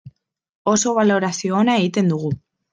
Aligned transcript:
Oso 0.71 0.95
balorazio 0.99 1.55
ona 1.61 1.79
egiten 1.83 2.13
dugu. 2.17 2.37